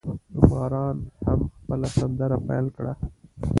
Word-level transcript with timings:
نو 0.33 0.39
باران 0.51 0.97
هم 1.25 1.39
خپل 1.55 1.81
سندره 1.97 2.37
پیل 2.47 2.65
کړه. 2.75 2.93